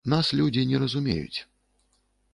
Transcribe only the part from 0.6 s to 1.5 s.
не зразумеюць.